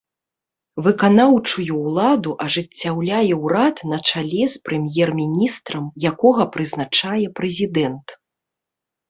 [0.85, 8.07] Выканаўчую ўладу ажыццяўляе ўрад на чале з прэм'ер-міністрам, якога прызначае прэзідэнт.